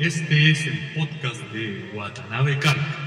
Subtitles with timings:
[0.00, 2.99] Este es el podcast de Watanabe Carcas.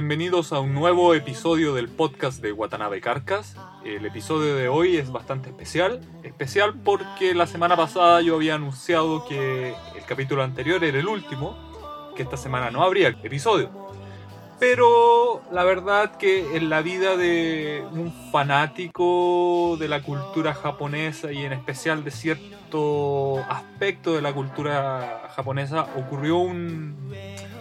[0.00, 3.54] Bienvenidos a un nuevo episodio del podcast de Watanabe Carcas.
[3.84, 9.26] El episodio de hoy es bastante especial, especial porque la semana pasada yo había anunciado
[9.26, 11.54] que el capítulo anterior era el último,
[12.16, 13.68] que esta semana no habría episodio.
[14.58, 21.44] Pero la verdad que en la vida de un fanático de la cultura japonesa y
[21.44, 27.12] en especial de cierto aspecto de la cultura japonesa ocurrió un,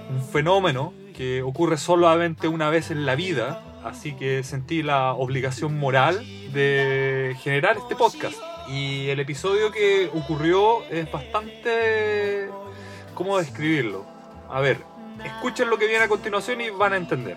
[0.10, 5.78] un fenómeno que ocurre solamente una vez en la vida, así que sentí la obligación
[5.78, 8.38] moral de generar este podcast.
[8.70, 12.48] Y el episodio que ocurrió es bastante...
[13.16, 14.06] ¿Cómo describirlo?
[14.50, 14.78] A ver,
[15.26, 17.36] escuchen lo que viene a continuación y van a entender.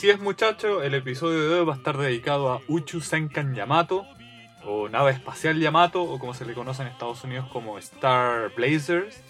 [0.00, 4.06] Así es muchachos, el episodio de hoy va a estar dedicado a Uchu Senkan Yamato,
[4.64, 9.22] o nave espacial Yamato, o como se le conoce en Estados Unidos como Star Blazers.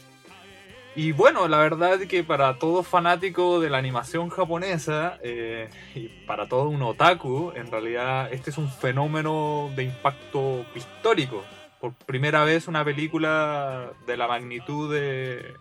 [0.94, 6.48] Y bueno, la verdad que para todo fanático de la animación japonesa eh, y para
[6.48, 11.42] todo un otaku, en realidad este es un fenómeno de impacto histórico.
[11.80, 15.52] Por primera vez una película de la magnitud de,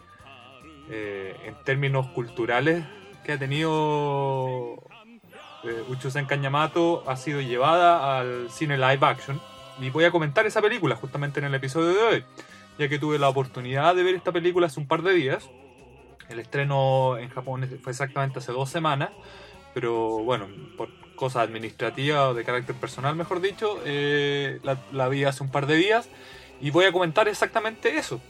[0.91, 2.85] eh, en términos culturales
[3.23, 4.83] que ha tenido
[5.63, 9.39] eh, Uchusen Yamato ha sido llevada al cine live action.
[9.79, 12.25] Y voy a comentar esa película justamente en el episodio de hoy,
[12.77, 15.49] ya que tuve la oportunidad de ver esta película hace un par de días.
[16.27, 19.09] El estreno en Japón fue exactamente hace dos semanas,
[19.73, 25.23] pero bueno, por cosas administrativas o de carácter personal, mejor dicho, eh, la, la, vi
[25.23, 26.09] hace un par de días
[26.61, 28.21] y voy a comentar exactamente eso.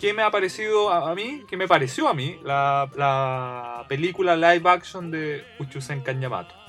[0.00, 1.44] ¿Qué me ha parecido a, mí?
[1.48, 6.61] ¿Qué me pareció a mí la, la película live action de Uchusen Yamato?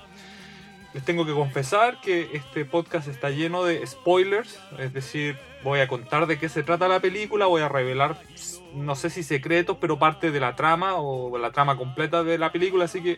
[0.94, 5.88] Les tengo que confesar que este podcast está lleno de spoilers, es decir, voy a
[5.88, 8.22] contar de qué se trata la película, voy a revelar,
[8.76, 12.52] no sé si secretos, pero parte de la trama o la trama completa de la
[12.52, 13.18] película, así que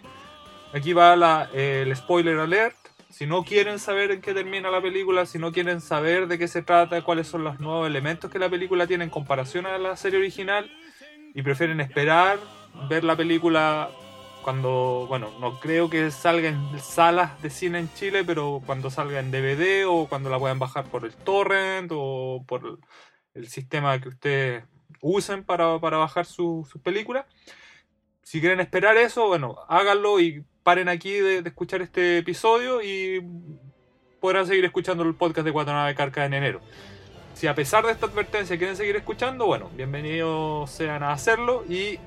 [0.73, 2.77] aquí va la, el spoiler alert.
[3.09, 6.47] Si no quieren saber en qué termina la película, si no quieren saber de qué
[6.47, 9.97] se trata, cuáles son los nuevos elementos que la película tiene en comparación a la
[9.97, 10.69] serie original,
[11.33, 12.39] y prefieren esperar,
[12.89, 13.89] ver la película
[14.45, 19.19] cuando, bueno, no creo que salga en salas de cine en Chile, pero cuando salga
[19.19, 22.77] en DVD o cuando la puedan bajar por el torrent o por
[23.33, 24.63] el sistema que ustedes
[25.01, 27.25] usen para, para bajar sus su películas.
[28.21, 33.25] Si quieren esperar eso, bueno, háganlo y paren aquí de, escuchar este episodio y
[34.19, 36.61] podrán seguir escuchando el podcast de Guatanave Carca en enero.
[37.33, 41.97] Si a pesar de esta advertencia quieren seguir escuchando, bueno, bienvenidos sean a hacerlo y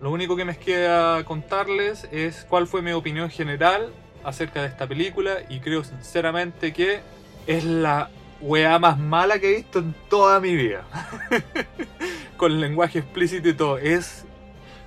[0.00, 3.92] lo único que me queda contarles es cuál fue mi opinión general
[4.24, 7.00] acerca de esta película y creo sinceramente que
[7.46, 10.84] es la weá más mala que he visto en toda mi vida.
[12.36, 13.78] Con lenguaje explícito y todo.
[13.78, 14.26] Es.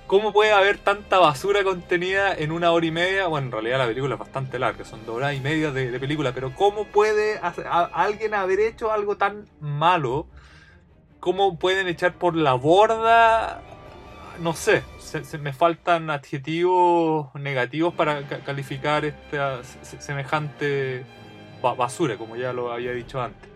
[0.06, 3.28] ¿Cómo puede haber tanta basura contenida en una hora y media?
[3.28, 6.32] Bueno, en realidad la película es bastante larga, son dos horas y media de, película,
[6.32, 7.38] pero ¿cómo puede
[7.92, 10.26] alguien haber hecho algo tan malo?
[11.20, 13.62] ¿Cómo pueden echar por la borda
[14.40, 21.04] no sé, se, se, me faltan adjetivos negativos para ca calificar esta semejante
[21.60, 23.50] ba basura, como ya lo había dicho antes.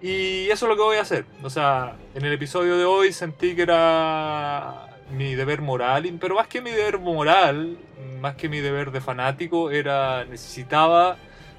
[0.00, 1.26] Y eso es lo que voy a hacer.
[1.42, 6.48] O sea, en el episodio de hoy sentí que era mi deber moral, pero más
[6.48, 7.76] que mi deber moral,
[8.20, 11.18] más que mi deber de fanático, era necesitaba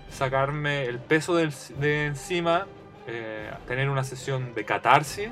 [0.09, 2.67] sacarme el peso de encima,
[3.07, 5.29] eh, tener una sesión de catarsis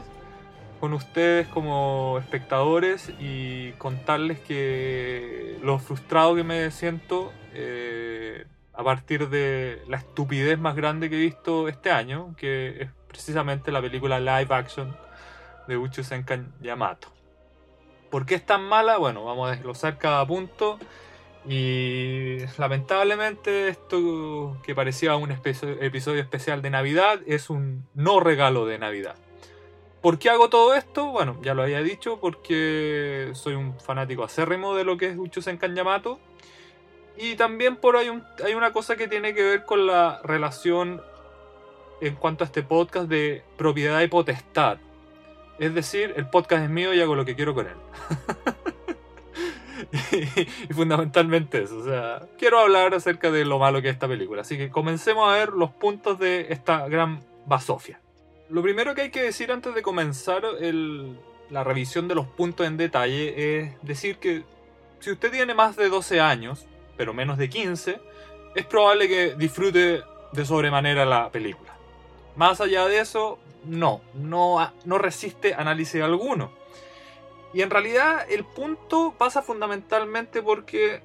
[0.81, 9.29] con ustedes como espectadores y contarles que lo frustrado que me siento eh, a partir
[9.29, 14.19] de la estupidez más grande que he visto este año, que es precisamente la película
[14.19, 14.97] live action
[15.67, 17.09] de Uchu Senkan Yamato.
[18.09, 18.97] ¿Por qué es tan mala?
[18.97, 20.79] Bueno, vamos a desglosar cada punto.
[21.47, 28.79] Y lamentablemente esto que parecía un episodio especial de Navidad es un no regalo de
[28.79, 29.15] Navidad.
[30.01, 31.07] ¿Por qué hago todo esto?
[31.07, 35.59] Bueno, ya lo había dicho, porque soy un fanático acérrimo de lo que es Uchusen
[35.75, 36.19] Yamato.
[37.17, 38.09] Y también por ahí
[38.43, 41.01] hay una cosa que tiene que ver con la relación
[42.01, 44.79] en cuanto a este podcast de propiedad y potestad.
[45.59, 47.75] Es decir, el podcast es mío y hago lo que quiero con él.
[50.69, 51.77] y, fundamentalmente eso.
[51.77, 54.41] O sea, quiero hablar acerca de lo malo que es esta película.
[54.41, 58.01] Así que comencemos a ver los puntos de esta gran basofia.
[58.51, 60.43] Lo primero que hay que decir antes de comenzar
[61.49, 64.43] la revisión de los puntos en detalle es decir que
[64.99, 66.65] si usted tiene más de 12 años,
[66.97, 68.01] pero menos de 15,
[68.53, 70.01] es probable que disfrute
[70.33, 71.73] de sobremanera la película.
[72.35, 76.51] Más allá de eso, no, no, no resiste análisis alguno.
[77.53, 81.01] Y en realidad el punto pasa fundamentalmente porque...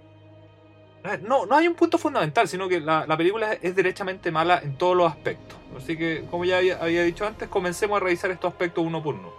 [1.23, 4.97] No, no hay un punto fundamental, sino que la, película es derechamente mala en todos
[4.97, 5.59] los aspectos.
[5.77, 9.33] Así que, como ya había, dicho antes, comencemos a revisar estos aspectos uno por uno.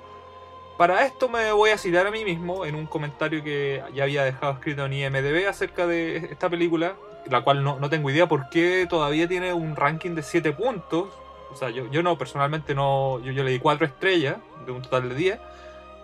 [0.77, 4.23] Para esto me voy a citar a mí mismo en un comentario que ya había
[4.23, 6.95] dejado escrito en IMDB acerca de esta película,
[7.29, 11.09] la cual no, no tengo idea por qué todavía tiene un ranking de 7 puntos.
[11.51, 15.09] O sea, yo, yo no, personalmente no, yo, le di 4 estrellas de un total
[15.09, 15.39] de 10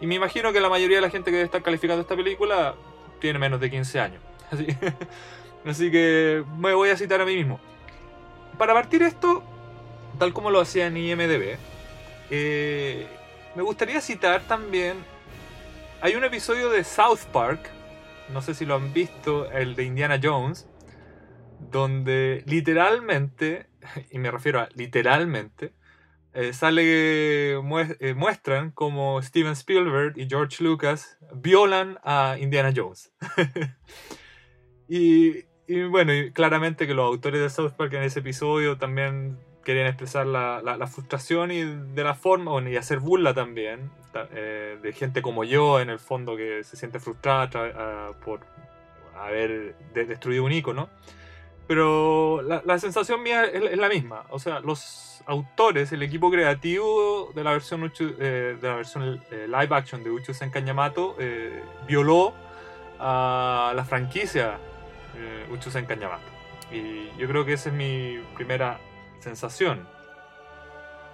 [0.01, 2.73] y me imagino que la mayoría de la gente que estar calificando esta película
[3.19, 4.21] tiene menos de 15 años.
[4.51, 4.65] Así,
[5.63, 7.59] que me voy a citar a mí mismo.
[8.57, 9.43] Para partir esto,
[10.19, 11.57] tal como lo hacía en IMDB,
[12.29, 13.07] eh,
[13.55, 14.97] me gustaría citar también.
[16.01, 17.69] Hay un episodio de South Park,
[18.31, 20.67] no sé si lo han visto, el de Indiana Jones,
[21.71, 23.67] donde literalmente,
[24.11, 25.73] y me refiero a literalmente,
[26.33, 26.83] eh, sale,
[27.59, 33.13] eh, muestran como Steven Spielberg y George Lucas violan a Indiana Jones.
[34.89, 40.27] y, bueno, claramente que los autores de South Park en ese episodio también querían expresar
[40.27, 43.89] la, frustración y de la forma, y hacer burla también
[44.33, 48.41] eh, de gente como yo, en el fondo, que se siente frustrada por
[49.15, 50.89] haber destruido un icono.
[51.67, 54.25] Pero la, sensación mía es, la misma.
[54.29, 59.47] O sea, los autores, el equipo creativo de la versión, eh, de la versión eh,
[59.47, 62.33] live action de Uchu Senkan Yamato eh, violó
[62.99, 64.59] a la franquicia
[65.51, 66.25] Uchu Senkan Yamato.
[66.71, 68.79] Y yo creo que esa es mi primera
[69.19, 69.87] sensación.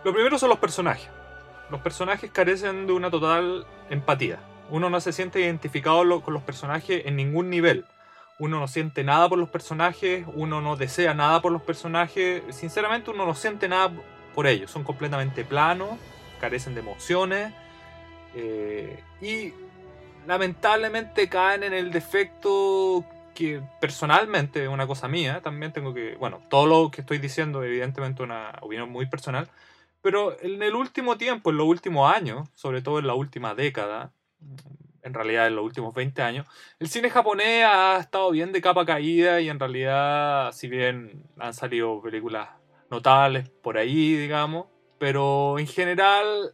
[0.03, 1.09] Lo primero son los personajes.
[1.69, 4.39] Los personajes carecen de una total empatía.
[4.69, 7.85] Uno no se siente identificado con los personajes en ningún nivel
[8.39, 13.11] uno no siente nada por los personajes, uno no desea nada por los personajes, sinceramente
[13.11, 13.91] uno no siente nada
[14.33, 15.89] por ellos, son completamente planos,
[16.39, 17.53] carecen de emociones
[18.33, 19.53] eh, y
[20.25, 23.03] lamentablemente caen en el defecto
[23.39, 28.21] que personalmente una cosa mía, también tengo que, bueno, todo lo que estoy diciendo evidentemente
[28.21, 29.49] una opinión muy personal,
[30.01, 34.11] pero en el último tiempo, en los últimos años, sobre todo en la última década,
[35.03, 36.47] en realidad en los últimos 20 años,
[36.79, 41.53] el cine japonés ha estado bien de capa caída y en realidad, si bien han
[41.53, 42.49] salido películas
[42.91, 44.67] notables por ahí, digamos,
[44.97, 46.53] pero en general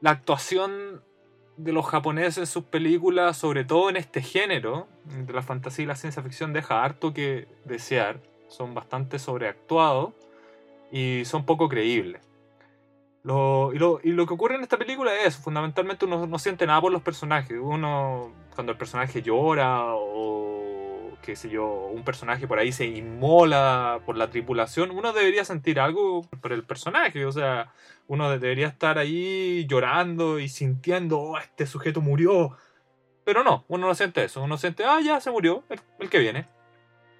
[0.00, 1.02] la actuación
[1.56, 5.86] de los japoneses en sus películas, sobre todo en este género de la fantasía y
[5.86, 8.20] la ciencia ficción, deja harto que desear.
[8.48, 10.12] Son bastante sobreactuados
[10.90, 12.22] y son poco creíbles.
[13.22, 16.66] Lo, y, lo, y, lo, que ocurre en esta película es, fundamentalmente uno no siente
[16.66, 17.56] nada por los personajes.
[17.60, 20.51] Uno, cuando el personaje llora o
[21.22, 25.80] qué sé yo, un personaje por ahí se inmola por la tripulación, uno debería sentir
[25.80, 27.24] algo por el personaje.
[27.24, 27.72] O sea,
[28.08, 32.56] uno debería estar ahí llorando y sintiendo, oh, este sujeto murió.
[33.24, 34.42] Pero no, uno no siente eso.
[34.42, 35.64] Uno siente, ah, ya se murió,
[35.98, 36.46] el, que viene.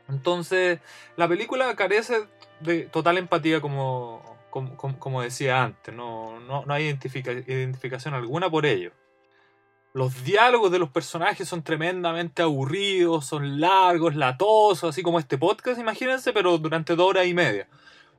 [0.09, 0.81] Entonces,
[1.17, 2.27] la película carece
[2.61, 8.93] de total empatía como, como, decía antes, no, no, hay identificación alguna por ello.
[9.95, 15.79] Los diálogos de los personajes son tremendamente aburridos, son largos, latosos, así como este podcast,
[15.79, 17.69] imagínense, pero durante dos horas y media.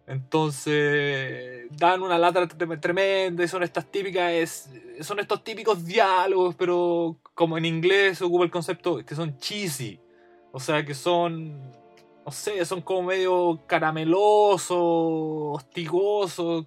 [0.06, 4.70] Entonces, dan una lata tremenda y son estas típicas,
[5.01, 10.00] son estos típicos diálogos, pero como en inglés se ocupa el concepto que son cheesy.
[10.51, 11.72] O sea, que son
[12.25, 16.65] no sé, son como medio caramelosos, hostigosos,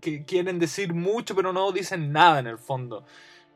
[0.00, 3.04] que quieren decir mucho pero no dicen nada en el fondo.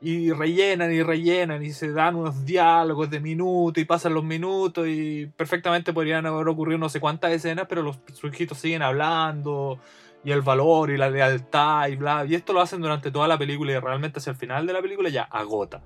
[0.01, 4.87] Y rellenan y rellenan y se dan unos diálogos de minuto y pasan los minutos
[4.87, 9.81] y perfectamente podrían haber ocurrido no sé cuántas escenas, pero los sujetos siguen hablando
[10.23, 12.25] y el valor y la lealtad y bla.
[12.29, 14.83] Y esto lo hacen durante toda la película y realmente hacia el final de la
[14.83, 15.83] película ya agota.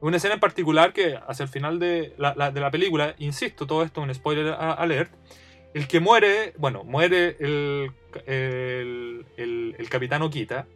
[0.00, 3.64] Una escena en particular que hacia el final de la, la- de la película, insisto,
[3.66, 5.12] todo esto es un spoiler alert,
[5.72, 7.92] el que muere, bueno, muere el,
[8.26, 10.66] el, el, el capitán Okita,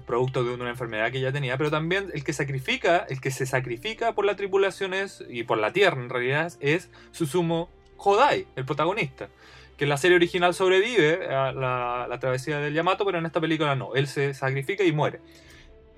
[0.00, 3.46] producto de una enfermedad que ya tenía, pero también el que sacrifica, el que se
[3.46, 4.92] sacrifica por la tripulación
[5.28, 9.28] y por la Tierra en realidad, es Susumu Hodai, el protagonista.
[9.76, 13.74] Que en la serie original sobrevive a la, travesía del Yamato, pero en esta película
[13.74, 13.94] no.
[13.94, 15.20] Él se sacrifica y muere.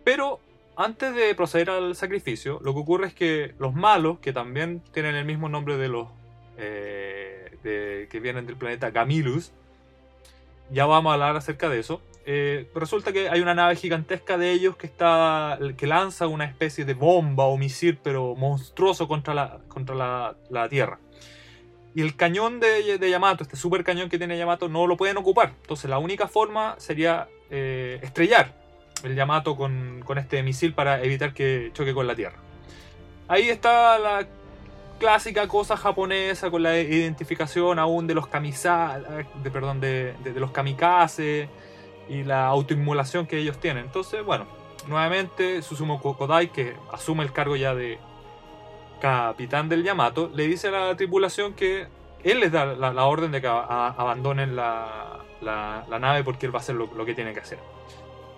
[0.05, 0.41] Pero
[0.77, 5.15] antes de proceder al sacrificio, lo que ocurre es que los malos, que también tienen
[5.15, 6.09] el mismo nombre de los
[6.57, 9.53] eh, que vienen del planeta Gamilus,
[10.71, 12.01] ya vamos a hablar acerca de eso.
[12.29, 16.85] Eh, resulta que hay una nave gigantesca de ellos que está que lanza una especie
[16.85, 20.99] de bomba o misil, pero monstruoso contra la, contra la, la Tierra.
[21.95, 25.17] Y el cañón de, de Yamato, este super cañón que tiene Yamato, no lo pueden
[25.19, 25.53] ocupar.
[25.63, 28.53] Entonces la única forma sería eh, estrellar
[29.05, 32.37] el Yamato con, con este misil para evitar que choque con la Tierra.
[33.29, 34.27] Ahí está la
[34.99, 39.01] clásica cosa japonesa con la identificación aún de los kamisa,
[39.43, 41.49] de, perdón, de, de- los kamikaze
[42.09, 43.85] y la autoinmolación que ellos tienen.
[43.87, 44.47] Entonces, bueno,
[44.87, 47.99] nuevamente Susumu Kokodai, que asume el cargo ya de
[49.01, 51.87] capitán del Yamato, le dice a la tripulación que
[52.25, 56.25] él les da la, la orden de que a- a- abandonen la, la- la nave
[56.25, 57.59] porque él va a hacer lo, lo que tiene que hacer.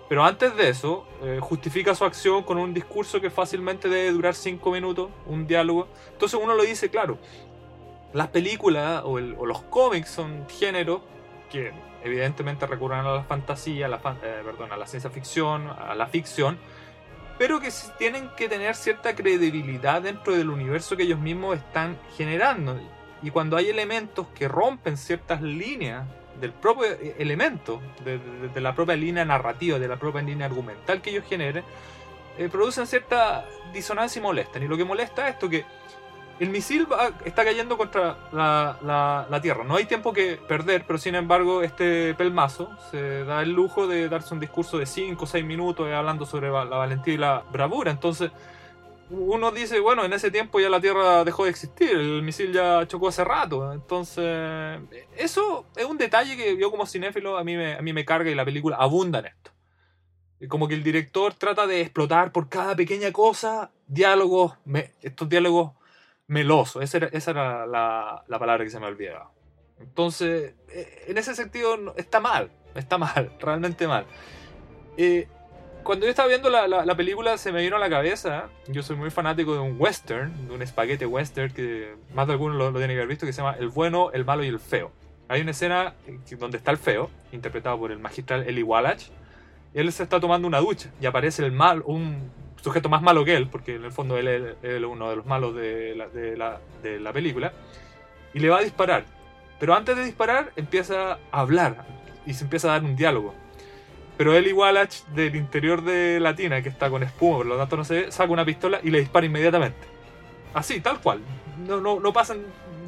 [0.09, 4.33] Pero antes de eso, eh, justifica su acción con un discurso que fácilmente debe durar
[4.33, 5.87] 5 minutos, un diálogo.
[6.11, 7.17] Entonces uno lo dice, claro,
[8.13, 11.01] las películas o, el- o los cómics son géneros
[11.51, 11.71] que
[12.03, 16.07] evidentemente recurren a la fantasía, a la, eh, perdón, a la ciencia ficción, a la
[16.07, 16.57] ficción,
[17.37, 22.79] pero que tienen que tener cierta credibilidad dentro del universo que ellos mismos están generando.
[23.21, 26.05] Y cuando hay elementos que rompen ciertas líneas
[26.39, 31.09] del propio eh, elemento, de la propia línea narrativa, de la propia línea argumental que
[31.09, 31.63] ellos generen,
[32.39, 34.63] eh, producen cierta disonancia y molestan.
[34.63, 35.65] Y lo que molesta es esto que
[36.39, 38.77] el misil va- está cayendo contra la,
[39.29, 39.63] la- Tierra.
[39.63, 44.09] No hay tiempo que perder, pero sin embargo este pelmazo se da el lujo de
[44.09, 47.43] darse un discurso de 5 o 6 minutos eh, hablando sobre la valentía y la
[47.51, 47.91] bravura.
[47.91, 48.31] Entonces
[49.11, 52.85] uno dice, bueno, en ese tiempo ya la Tierra dejó de existir, el misil ya
[52.87, 53.73] chocó hace rato.
[53.73, 54.79] Entonces
[55.17, 58.29] eso es un detalle que yo como cinéfilo a mí me, a mí me carga
[58.29, 59.51] y la película abunda en esto.
[60.41, 64.53] Y Como que el director trata de explotar por cada pequeña cosa diálogos,
[65.01, 65.71] estos diálogos
[66.29, 66.79] meloso.
[66.81, 69.31] Esa era, esa la, la palabra que se me olvidaba.
[69.81, 72.51] Entonces, eh, en ese sentido, está mal.
[72.75, 74.05] Está mal, realmente mal.
[74.97, 75.27] Eh,
[75.83, 78.49] cuando yo estaba viendo la, la- la película, se me vino a la cabeza.
[78.67, 82.57] Yo soy muy fanático de un western, de un espaguete western que más de algunos
[82.57, 84.59] lo, lo tienen que haber visto, que se llama El bueno, el malo y el
[84.59, 84.91] feo.
[85.29, 85.93] Hay una escena
[86.27, 89.03] que- donde está el feo, interpretado por el magistral Eli Wallach.
[89.73, 93.35] Él se está tomando una ducha y aparece el mal, un sujeto más malo que
[93.35, 96.37] él, porque en el fondo él es él uno de los malos de la, de,
[96.37, 97.53] la, de la película,
[98.33, 99.05] y le va a disparar.
[99.59, 101.85] Pero antes de disparar empieza a hablar
[102.25, 103.33] y se empieza a dar un diálogo.
[104.17, 107.77] Pero él Wallach del interior de la tina, que está con espuma, por lo tanto
[107.77, 109.87] no se ve, saca una pistola y le dispara inmediatamente.
[110.53, 111.21] Así, tal cual.
[111.65, 112.41] No, no, no pasan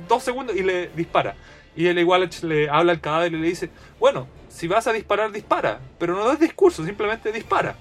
[0.09, 1.35] dos segundos y le dispara.
[1.73, 5.31] Y el Wallach le habla al cadáver y le dice, bueno, si vas a disparar,
[5.31, 5.79] dispara.
[5.97, 7.75] Pero no das discurso, simplemente dispara.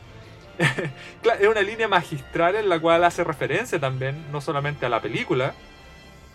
[1.41, 5.55] Es una línea magistral en la cual hace referencia también, no solamente a la película,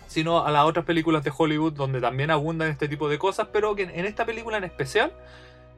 [0.08, 3.74] sino a las otras películas de Hollywood donde también abundan este tipo de cosas, pero
[3.74, 5.12] que en esta película en especial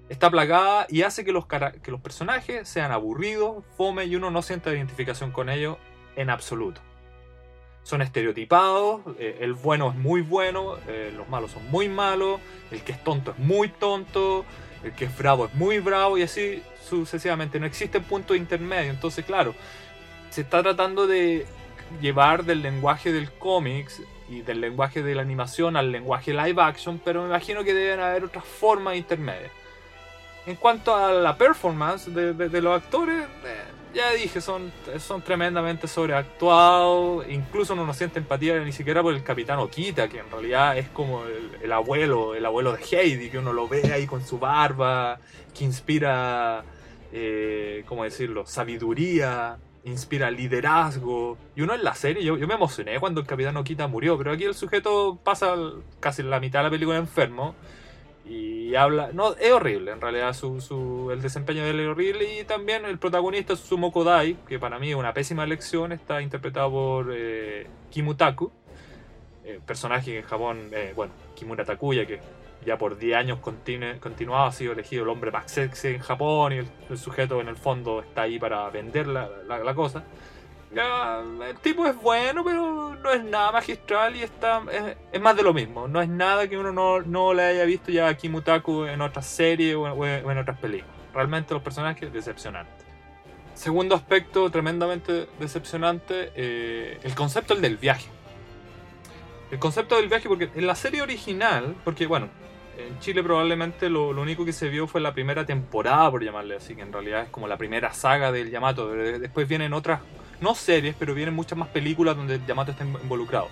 [0.09, 4.43] está plagada y hace que los, que los personajes sean aburridos, fome y uno no
[4.43, 5.77] sienta identificación con ellos
[6.17, 6.81] en absoluto.
[7.83, 12.41] Son estereotipados, eh, el bueno es muy bueno, eh, los malos son muy malos,
[12.71, 14.45] el que es tonto es muy tonto,
[14.83, 17.61] el que es bravo es muy bravo y así sucesivamente.
[17.61, 18.91] No existe punto intermedio.
[18.91, 19.55] Entonces, claro,
[20.31, 21.47] se está tratando de
[22.01, 27.01] llevar del lenguaje del cómics y del lenguaje de la animación al lenguaje live action,
[27.03, 29.51] pero me imagino que deben haber otras formas intermedias.
[30.47, 33.65] En cuanto a la performance de, los actores, eh,
[33.95, 37.27] ya dije, son, son tremendamente sobreactuados.
[37.29, 41.25] Incluso no siente empatía ni siquiera por el capitán Okita, que en realidad es como
[41.25, 45.19] el, el abuelo, el abuelo de Heidi, que uno lo ve ahí con su barba,
[45.55, 46.65] que inspira,
[47.13, 51.37] eh, ¿cómo decirlo?, sabiduría, inspira liderazgo.
[51.57, 54.45] Y uno en la serie, yo, me emocioné cuando el capitán Okita murió, pero aquí
[54.45, 55.55] el sujeto pasa
[56.01, 57.55] casi la mitad de la película enfermo
[58.29, 59.11] y habla.
[59.13, 60.35] No, es horrible en realidad.
[60.35, 62.41] Su, el desempeño de él es horrible.
[62.41, 66.71] Y también el protagonista, Susumu Kodai, que para mí es una pésima elección, está interpretado
[66.71, 68.53] por eh, Kimutaku,
[69.45, 72.21] eh, personaje que en Japón, eh, bueno, Kimura Takuya, que
[72.69, 76.53] ya por 10 años continu- ha sido elegido el hombre más sexy en Japón.
[76.53, 80.05] Y el, sujeto en el fondo está ahí para vender la, cosa.
[80.71, 84.63] El tipo es bueno, pero no es nada magistral y está
[85.11, 85.89] es, más de lo mismo.
[85.89, 89.27] No es nada que uno no, no le haya visto ya a Kimutaku en otras
[89.27, 90.95] series o, o en otras películas.
[91.15, 92.89] Realmente los personajes decepcionantes.
[93.55, 98.09] Segundo aspecto tremendamente decepcionante, eh, el concepto el del viaje.
[99.51, 102.29] El concepto del viaje, porque en la serie original, porque bueno,
[102.79, 106.75] en Chile probablemente lo, único que se vio fue la primera temporada, por llamarle así,
[106.75, 108.89] que en realidad es como la primera saga del Yamato.
[108.91, 110.01] Después vienen otras,
[110.41, 113.49] no series, pero vienen muchas más películas donde el Yamato está involucrado.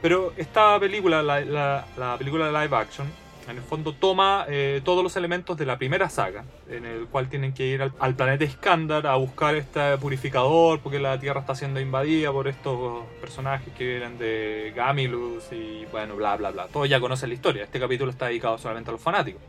[0.00, 3.06] Pero esta película, la, la, la película de live action,
[3.48, 7.28] en el fondo toma eh, todos los elementos de la primera saga, en el cual
[7.28, 11.80] tienen que ir al, planeta Iskandar a buscar este purificador, porque la Tierra está siendo
[11.80, 16.68] invadida por estos personajes que vienen de Gamilus y bueno, bla, bla, bla.
[16.68, 17.64] Todos ya conocen la historia.
[17.64, 19.42] Este capítulo está dedicado solamente a los fanáticos.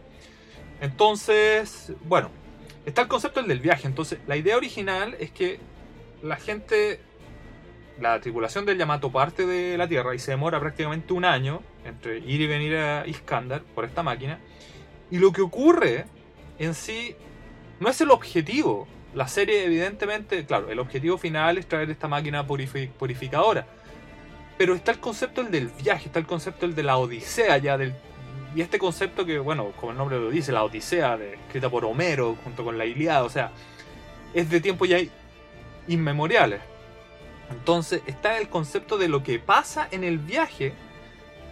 [0.81, 2.29] Entonces, bueno,
[2.85, 3.87] está el concepto del viaje.
[3.87, 5.59] Entonces, la idea original es que
[6.21, 6.99] la gente
[7.99, 12.17] la tripulación del Yamato parte de la Tierra y se demora prácticamente un año entre
[12.19, 14.39] ir y venir a Iskandar por esta máquina.
[15.11, 16.05] Y lo que ocurre
[16.59, 17.15] en sí
[17.79, 18.87] no es el objetivo.
[19.13, 23.67] La serie, evidentemente, claro, el objetivo final es traer esta máquina purificadora.
[24.57, 27.77] Pero está el concepto el del viaje, está el concepto el de la Odisea ya
[27.77, 27.93] del.
[28.55, 31.85] Y este concepto que, bueno, como el nombre lo dice, la Odisea, de, escrita por
[31.85, 33.51] Homero junto con la Iliada, o sea,
[34.33, 34.97] es de tiempo ya
[35.87, 36.61] inmemoriales.
[37.53, 40.73] Entonces está el concepto de lo que pasa en el viaje.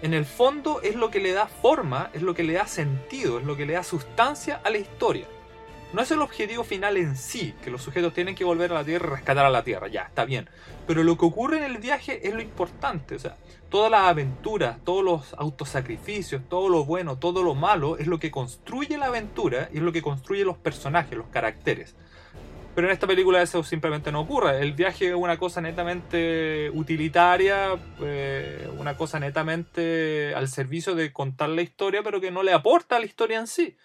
[0.02, 3.38] En el fondo es lo que le da forma, es lo que le da sentido,
[3.38, 5.28] es lo que le da sustancia a la historia.
[5.94, 8.84] No es el objetivo final en sí, que los sujetos tienen que volver a la
[8.84, 10.50] Tierra y rescatar a la Tierra, ya, está bien.
[10.88, 13.38] Pero lo que ocurre en el viaje es lo importante, o sea,
[13.70, 18.32] todas las aventuras, todos los autosacrificios, todo lo bueno, todo lo malo, es lo que
[18.32, 21.94] construye la aventura y es lo que construye los personajes, los caracteres.
[22.74, 24.62] Pero en esta película eso simplemente no ocurre.
[24.62, 31.50] El viaje es una cosa netamente utilitaria, eh, una cosa netamente al servicio de contar
[31.50, 33.76] la historia, pero que no le aporta a la historia en sí.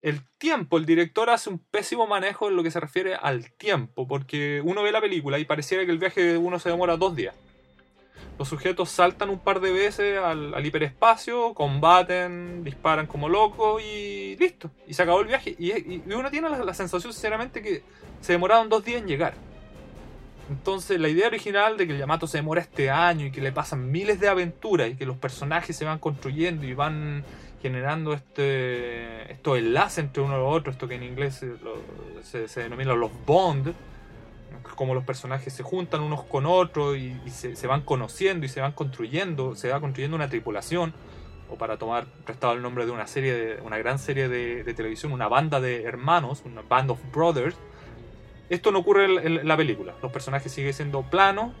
[0.00, 4.08] El tiempo, el director hace un pésimo manejo en lo que se refiere al tiempo,
[4.08, 7.14] porque uno ve la película y pareciera que el viaje de uno se demora dos
[7.14, 7.34] días.
[8.40, 14.34] Los sujetos saltan un par de veces al, al hiperespacio, combaten, disparan como locos y
[14.36, 14.70] listo.
[14.86, 15.54] Y se acabó el viaje.
[15.58, 17.82] Y, uno tiene la, la, sensación, sinceramente, que
[18.22, 19.34] se demoraron dos días en llegar.
[20.48, 23.52] Entonces, la idea original de que el Yamato se demora este año y que le
[23.52, 27.22] pasan miles de aventuras y que los personajes se van construyendo y van
[27.60, 31.76] generando este estos enlaces entre uno y otro, esto que en inglés se, lo,
[32.22, 33.74] se, se denomina los bond,
[34.74, 38.48] como los personajes se juntan unos con otros y, y se, se, van conociendo y
[38.48, 40.92] se van construyendo, se va construyendo una tripulación,
[41.50, 44.74] o para tomar prestado el nombre de una serie, de, una gran serie de, de
[44.74, 47.56] televisión, una banda de hermanos, una band of brothers.
[48.48, 49.94] Esto no ocurre en, en la película.
[50.02, 51.52] Los personajes siguen siendo planos,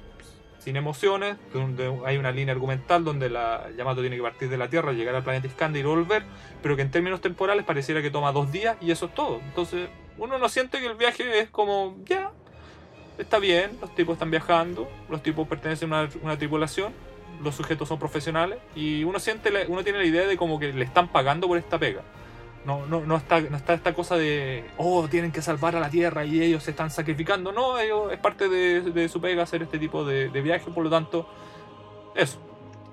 [0.60, 4.68] sin emociones, donde hay una línea argumental donde la Yamato tiene que partir de la
[4.68, 6.22] Tierra, llegar al planeta Iskandar y volver,
[6.62, 9.40] pero que en términos temporales pareciera que toma dos días y eso es todo.
[9.40, 12.30] Entonces, uno no siente que el viaje es como, ya,
[13.18, 16.92] está bien, los tipos están viajando, los tipos pertenecen a una, tripulación,
[17.42, 20.84] los sujetos son profesionales y uno siente, uno tiene la idea de como que le
[20.84, 22.02] están pagando por esta pega.
[22.64, 25.88] No, no, no, está, no está esta cosa de, oh, tienen que salvar a la
[25.88, 27.52] Tierra y ellos se están sacrificando.
[27.52, 30.84] No, ellos, es parte de, de su pega hacer este tipo de, de viaje, por
[30.84, 31.26] lo tanto,
[32.14, 32.38] eso.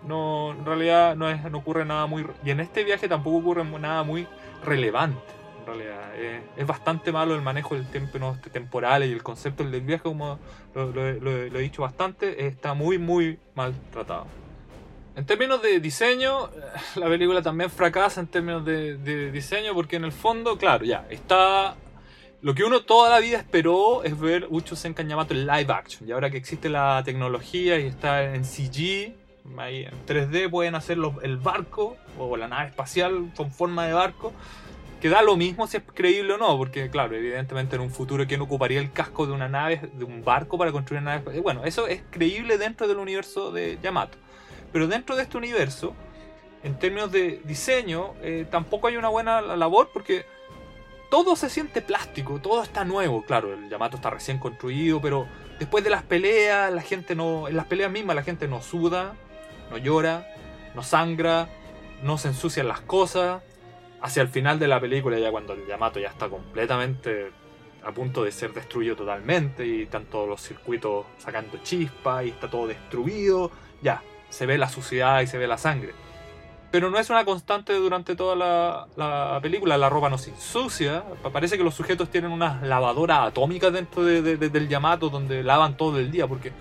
[0.06, 2.26] No, en realidad no, es, no ocurre nada muy...
[2.46, 4.26] Y en este viaje tampoco ocurre nada muy
[4.64, 5.37] relevante
[5.68, 6.12] realidad.
[6.16, 10.04] Eh, es bastante malo el manejo del tiempo no, temporal y el concepto del viaje,
[10.04, 10.40] como
[10.74, 14.26] lo, lo, lo, lo, he dicho bastante, está muy, muy mal tratado.
[15.16, 16.50] En términos de diseño,
[16.96, 21.06] la película también fracasa en términos de, de diseño, porque en el fondo, claro, ya,
[21.10, 21.76] está
[22.40, 26.08] lo que uno toda la vida esperó es ver Uchu Senkan Yamato en live action.
[26.08, 29.16] Y ahora que existe la tecnología y está en CG,
[29.58, 33.94] ahí en 3D pueden hacer los, el barco o la nave espacial con forma de
[33.94, 34.34] barco.
[35.02, 38.26] Que da lo mismo si es creíble o no, porque claro, evidentemente en un futuro
[38.26, 41.40] quién ocuparía el casco de una nave, de un barco para construir una nave.
[41.40, 44.18] Bueno, eso es creíble dentro del universo de Yamato.
[44.72, 45.94] Pero dentro de este universo,
[46.64, 50.26] en términos de diseño, eh, tampoco hay una buena labor porque
[51.10, 53.24] todo se siente plástico, todo está nuevo.
[53.24, 55.28] Claro, el Yamato está recién construido, pero
[55.60, 57.48] después de las peleas, la gente no.
[57.48, 59.14] En las peleas mismas la gente no suda,
[59.70, 60.28] no llora,
[60.76, 61.50] no sangra,
[62.04, 63.42] no se ensucian las cosas.
[64.02, 67.32] Hacia el final de la película, ya cuando el Yamato ya está completamente
[67.84, 72.50] a punto de ser destruido totalmente, y están todos los circuitos sacando chispas, y está
[72.50, 73.50] todo destruido,
[73.82, 75.94] ya, se ve la suciedad y se ve la sangre.
[76.70, 79.78] pero no es una constante durante toda la, la película.
[79.78, 81.02] La ropa no se ensucia.
[81.32, 85.44] Parece que los sujetos tienen unas lavadoras atómicas dentro de- de- de- del Yamato donde
[85.44, 86.52] lavan todo el día porque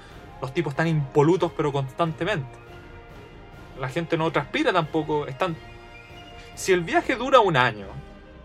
[0.40, 2.57] los tipos están impolutos pero constantemente.
[3.81, 5.27] La gente no transpira tampoco.
[5.27, 5.57] Están...
[6.57, 7.87] Si el viaje dura un año,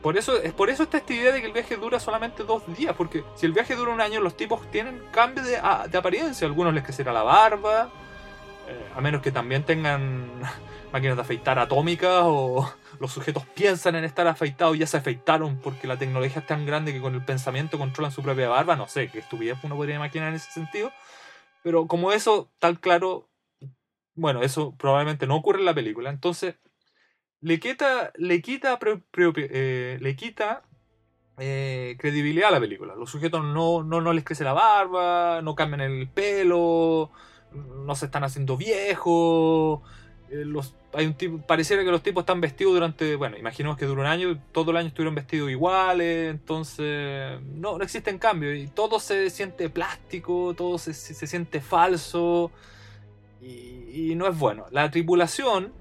[0.02, 2.64] por eso, es por eso está esta idea de que el viaje dura solamente dos
[2.76, 2.96] días.
[2.96, 6.46] Porque si el viaje dura un año, los tipos tienen cambio de, a- de apariencia.
[6.48, 7.90] Algunos les crecerá la barba.
[8.68, 10.30] eh, a menos que también tengan
[10.92, 15.58] máquinas de afeitar atómicas o los sujetos piensan en estar afeitados y ya se afeitaron
[15.60, 18.76] porque la tecnología es tan grande que con el pensamiento controlan su propia barba.
[18.76, 20.92] No sé qué estupidez uno podría imaginar en ese sentido.
[21.64, 23.30] Pero como eso, tal claro,
[24.16, 26.10] bueno, eso probablemente no ocurre en la película.
[26.10, 26.56] Entonces,
[27.42, 28.80] le quita, le quita,
[29.38, 30.64] eh, le quita
[31.40, 32.96] eh, credibilidad a la película.
[32.96, 37.12] Los sujetos no, no, no les crece la barba, no cambian el pelo,
[37.54, 39.82] no se están haciendo viejos.
[40.30, 43.86] eh, los, hay un tipo, pareciera que los tipos están vestidos durante, bueno, imaginemos que
[43.86, 48.68] dura un año, todo el año estuvieron vestidos iguales, entonces no, no existen cambios y
[48.68, 52.52] todo se siente plástico, todo se, se- siente falso
[53.42, 54.66] y no es bueno.
[54.72, 55.74] La tripulación,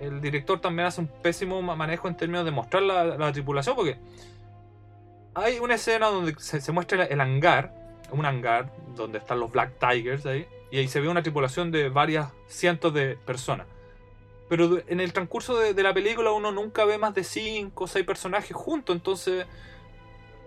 [0.00, 3.76] el director también hace un pésimo ma- manejo en términos de mostrar la, la tripulación
[3.76, 3.98] porque
[5.34, 7.72] hay una escena donde se, muestra el hangar,
[8.10, 11.88] un hangar donde están los Black Tigers ahí, y ahí se ve una tripulación de
[11.88, 13.66] varias cientos de personas.
[14.48, 17.86] Pero en el transcurso de, de la película uno nunca ve más de 5 o
[17.86, 19.46] 6 personajes juntos, entonces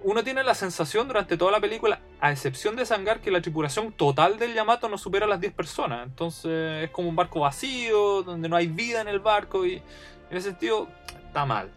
[0.03, 3.91] uno tiene la sensación durante toda la película, a excepción de Sangar, que la tripulación
[3.91, 6.05] total del Yamato no supera las 10 personas.
[6.05, 9.75] Entonces es como un barco vacío, donde no hay vida en el barco y
[10.29, 10.87] en ese sentido
[11.27, 11.71] está mal.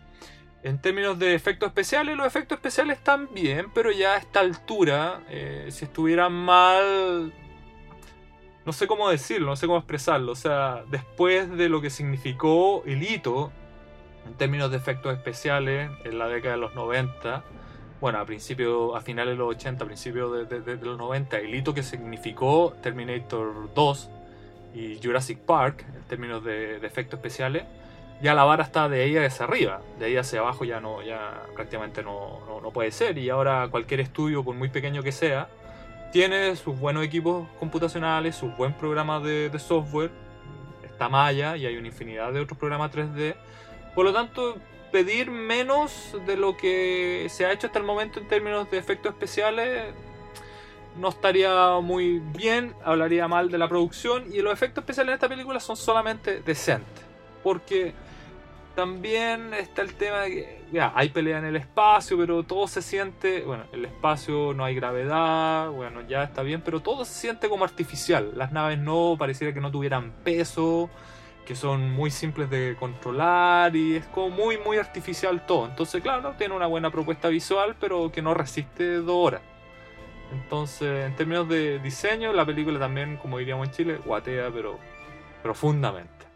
[0.63, 5.23] En términos de efectos especiales, los efectos especiales están bien, pero ya a esta altura,
[5.29, 7.33] eh, si estuvieran mal,
[8.65, 10.33] no sé cómo decirlo, no sé cómo expresarlo.
[10.33, 13.53] O sea, después de lo que significó el hito
[14.27, 17.45] en términos de efectos especiales en la década de los 90,
[18.01, 20.99] bueno, a principios, a finales de los 80, a principios de, de- de- de los
[20.99, 24.11] 90, el hito que significó Terminator 2
[24.75, 27.65] y Jurassic Park en términos de efectos especiales,
[28.23, 31.43] ya la vara está de ahí hacia arriba, de ahí hacia abajo ya no, ya
[31.55, 33.17] prácticamente no, no, no puede ser.
[33.19, 35.49] Y ahora cualquier estudio, por muy pequeño que sea,
[36.13, 40.11] tiene sus buenos equipos computacionales, sus buen programas de, de software,
[40.85, 43.35] está Maya y hay una infinidad de otros programas 3D.
[43.95, 44.57] Por lo tanto,
[44.97, 49.13] pedir menos de lo que se ha hecho hasta el momento en términos de efectos
[49.13, 49.93] especiales
[50.99, 55.29] no estaría muy bien, hablaría mal de la producción y los efectos especiales en esta
[55.29, 57.05] película son solamente decentes.
[57.43, 57.93] Porque
[58.75, 60.31] también está el tema de
[60.73, 64.75] que hay pelea en el espacio, pero todo se siente, bueno, el espacio no hay
[64.75, 68.33] gravedad, bueno, ya está bien, pero todo se siente como artificial.
[68.35, 70.89] Las naves no, pareciera que no tuvieran peso,
[71.47, 75.65] que son muy simples de controlar y es como muy, muy artificial todo.
[75.67, 79.41] Entonces, claro, tiene una buena propuesta visual, pero que no resiste dos horas.
[80.33, 84.79] Entonces, en términos de diseño, la película también, como diríamos en Chile, guatea, pero
[85.43, 86.27] profundamente.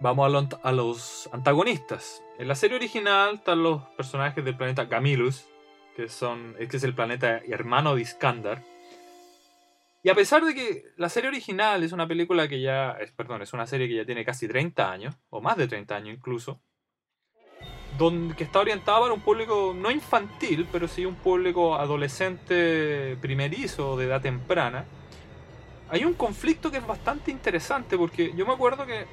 [0.00, 2.20] Vamos a, lo- a los antagonistas.
[2.38, 5.46] En la serie original están los personajes del planeta Gamilus,
[5.96, 8.62] que, son, que es el planeta hermano de Iskandar.
[10.02, 13.42] Y a pesar de que la serie original es una película que ya, es, perdón,
[13.42, 16.60] es una serie que ya tiene casi 30 años, o más de 30 años incluso,
[17.98, 23.96] donde, que está orientada para un público no infantil, pero sí un público adolescente primerizo
[23.96, 24.86] de edad temprana,
[25.88, 29.04] hay un conflicto que es bastante interesante porque yo me acuerdo que,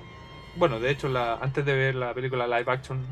[0.55, 3.05] bueno, de hecho, la, antes de ver la película live action,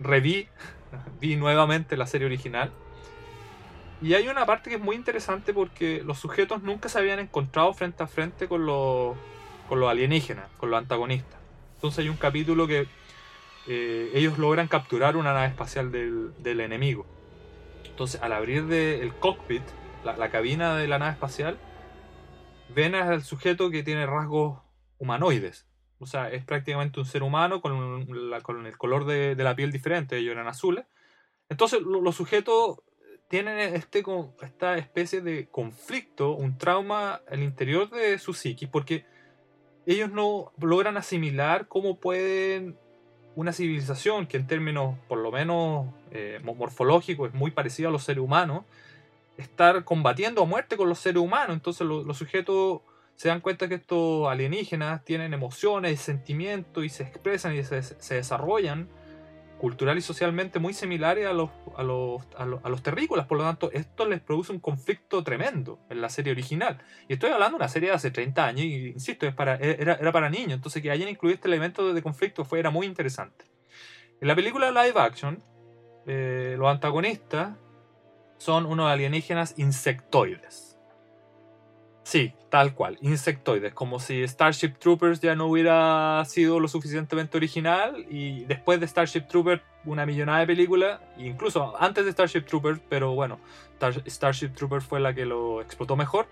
[0.00, 0.48] reví,
[1.20, 2.72] vi nuevamente la serie original.
[4.02, 7.72] Y hay una parte que es muy interesante porque los sujetos nunca se habían encontrado
[7.74, 9.16] frente a frente con los,
[9.68, 11.38] con los alienígenas, con los antagonistas.
[11.74, 12.86] Entonces hay un capítulo que
[13.66, 17.06] eh, ellos logran capturar una nave espacial del, del enemigo.
[17.84, 19.62] Entonces al abrir de- el cockpit,
[20.04, 21.58] la, la cabina de la nave espacial,
[22.74, 24.60] ven al sujeto que tiene rasgos
[24.98, 25.66] humanoides.
[25.98, 30.16] O sea, es prácticamente un ser humano con, la- el color de, la piel diferente,
[30.16, 30.86] ellos eran azules.
[31.50, 32.78] Entonces lo- los sujetos
[33.30, 34.02] tienen este,
[34.42, 39.04] esta especie de conflicto, un trauma al interior de su psiquis, porque
[39.86, 42.76] ellos no logran asimilar cómo pueden
[43.36, 47.92] una civilización que en términos por lo menos eh, mo- morfológicos es muy parecida a
[47.92, 48.64] los seres humanos,
[49.38, 51.54] estar combatiendo a muerte con los seres humanos.
[51.54, 52.80] Entonces lo- los sujetos
[53.14, 58.14] se dan cuenta que estos alienígenas tienen emociones, sentimientos y se expresan y se, se
[58.16, 58.88] desarrollan
[59.60, 63.36] cultural y socialmente muy similares a los, a los, a los, a los terrícolas, por
[63.36, 66.78] lo tanto esto les produce un conflicto tremendo en la serie original.
[67.08, 69.94] Y estoy hablando de una serie de hace 30 años y, insisto, es para, era,
[69.94, 73.44] era para niños, entonces que hayan incluido este elemento de conflicto fue, era muy interesante.
[74.20, 75.42] En la película live action,
[76.06, 77.56] eh, los antagonistas
[78.38, 80.69] son unos alienígenas insectoides.
[82.10, 88.04] Sí, tal cual, insectoides, como si Starship Troopers ya no hubiera sido lo suficientemente original
[88.10, 93.14] y después de Starship Troopers una millonada de películas, incluso antes de Starship Troopers, pero
[93.14, 93.38] bueno,
[93.74, 96.26] Star- Starship Troopers fue la que lo explotó mejor,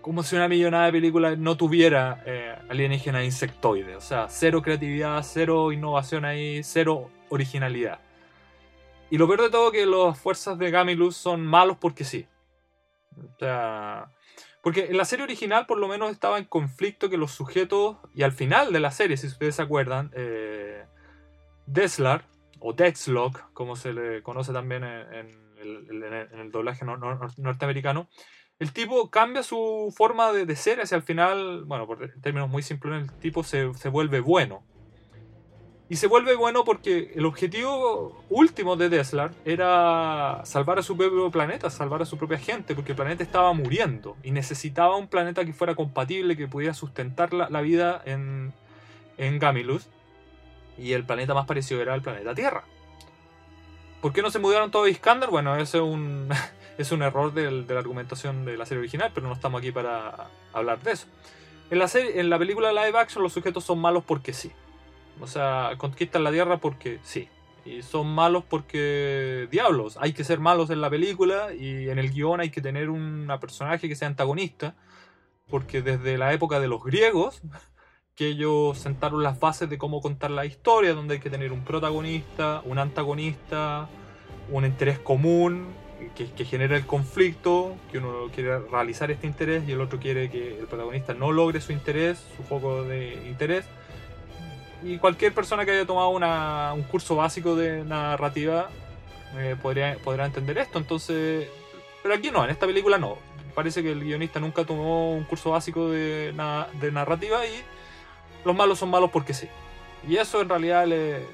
[0.00, 5.22] como si una millonada de películas no tuviera eh, alienígenas insectoides, o sea, cero creatividad,
[5.22, 8.00] cero innovación ahí, cero originalidad.
[9.10, 12.26] Y lo peor de todo que las fuerzas de Gamilus son malos porque sí.
[13.16, 14.10] O sea,
[14.68, 18.22] porque en la serie original por lo menos estaba en conflicto que los sujetos, y
[18.22, 20.84] al final de la serie, si ustedes se acuerdan, eh,
[21.64, 22.26] Deslar,
[22.60, 28.10] o Deathlock, como se le conoce también en, el, doblaje nor- nor- norteamericano,
[28.58, 32.62] el tipo cambia su forma de, de ser hacia el final, bueno, por términos muy
[32.62, 34.66] simples, el tipo se, se vuelve bueno.
[35.90, 41.30] Y se vuelve bueno porque el objetivo último de Deslar era salvar a su propio
[41.30, 45.46] planeta, salvar a su propia gente, porque el planeta estaba muriendo y necesitaba un planeta
[45.46, 48.52] que fuera compatible, que pudiera sustentar la, vida en,
[49.16, 49.40] en.
[50.76, 52.64] Y el planeta más parecido era el planeta Tierra.
[54.02, 55.30] ¿Por qué no se mudaron todos a Iskandar?
[55.30, 56.28] Bueno, ese es un,
[56.78, 60.28] es un error de la argumentación de la serie original, pero no estamos aquí para
[60.52, 61.06] hablar de eso.
[61.70, 64.52] En la, serie, en la película live action los sujetos son malos porque sí.
[65.20, 67.28] O sea, conquistan la Tierra porque sí.
[67.64, 72.10] Y son malos porque, diablos, hay que ser malos en la película y en el
[72.10, 74.74] guion hay que tener una personaje que sea antagonista.
[75.48, 77.42] Porque desde la época de los griegos,
[78.14, 81.64] que ellos sentaron las bases de cómo contar la historia, donde hay que tener un
[81.64, 83.88] protagonista, un antagonista,
[84.50, 85.68] un interés común
[86.14, 90.30] que, que genera el conflicto, que uno quiere realizar este interés y el otro quiere
[90.30, 93.66] que el protagonista no logre su interés, su foco de interés.
[94.82, 98.68] Y cualquier persona que haya tomado una- un curso básico de narrativa
[99.36, 100.78] eh, podría, entender esto.
[100.78, 101.48] Entonces,
[102.02, 103.16] pero aquí no, en esta película no.
[103.54, 107.62] Parece que el guionista nunca tomó un curso básico de, na- de narrativa y
[108.44, 109.48] los malos son malos porque sí.
[110.06, 111.26] Y eso en realidad le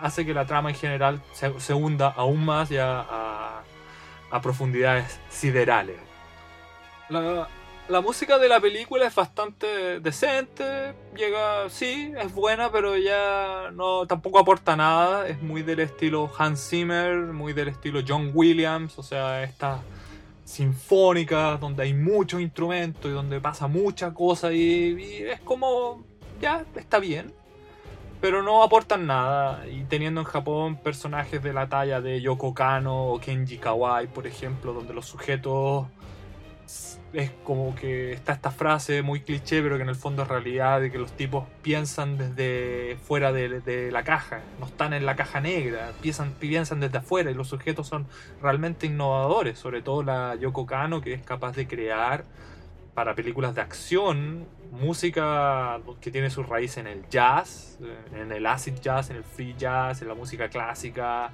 [0.00, 3.62] hace que la trama en general se, se hunda aún más ya a,
[4.30, 5.96] a profundidades siderales.
[7.08, 7.48] La,
[7.88, 14.06] la música de la película es bastante decente, llega, sí, es buena, pero ya no
[14.06, 15.28] tampoco aporta nada.
[15.28, 19.80] Es muy del estilo Hans Zimmer, muy del estilo John Williams, o sea, estas
[20.44, 26.04] sinfónicas donde hay muchos instrumentos y donde pasa mucha cosa y, y es como,
[26.40, 27.32] ya, está bien.
[28.20, 29.66] Pero no aportan nada.
[29.68, 34.26] Y teniendo en Japón personajes de la talla de Yoko Kano o Kenji Kawai, por
[34.26, 35.86] ejemplo, donde los sujetos
[37.14, 40.80] es como que está esta frase muy cliché, pero que en el fondo es realidad,
[40.80, 45.40] de que los tipos piensan desde fuera de, la caja, no están en la caja
[45.40, 48.06] negra, piensan, piensan desde afuera y los sujetos son
[48.42, 52.24] realmente innovadores, sobre todo la Yoko Kano, que es capaz de crear
[52.94, 58.44] para películas de acción música que tiene su raíz en el jazz, eh, en el
[58.46, 61.30] acid jazz, en el free jazz, en la música clásica,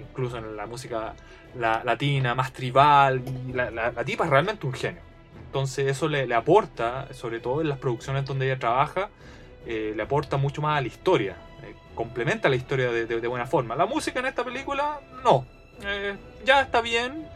[0.00, 1.14] incluso en la música
[1.56, 3.22] la, latina, más tribal.
[3.48, 5.11] Y la, la, la, tipa es realmente un genio.
[5.52, 9.10] Entonces eso le, aporta, sobre todo en las producciones donde ella trabaja,
[9.66, 11.36] eh, le aporta mucho más a la historia.
[11.62, 13.76] Eh, complementa la historia de, de, buena forma.
[13.76, 15.44] La música en esta película, no.
[15.84, 17.28] Eh, ya está bien,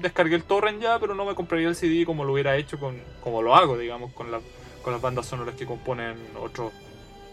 [0.00, 2.96] descargué el torrent ya, pero no me compraría el CD como lo hubiera hecho, con,
[3.20, 4.40] como lo hago, digamos, con, la,
[4.82, 6.72] con las bandas sonoras que componen otros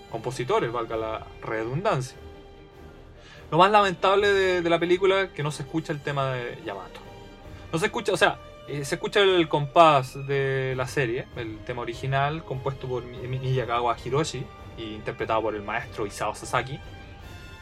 [0.10, 2.17] compositores, valga la redundancia.
[3.52, 6.58] Lo más lamentable de, de, la película es que no se escucha el tema de
[6.65, 6.99] Yamato.
[7.71, 8.39] No se escucha, o sea,
[8.71, 14.45] eh, se escucha el compás de la serie, el tema original, compuesto por Miyagawa Hiroshi
[14.77, 16.79] e interpretado por el maestro Isao Sasaki.